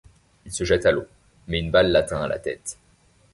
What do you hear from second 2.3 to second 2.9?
tête.